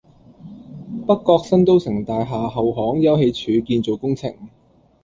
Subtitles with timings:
[1.07, 4.33] 北角新都城大廈後巷休憩處建造工程